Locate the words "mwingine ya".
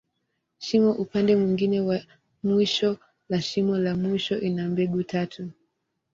1.35-2.05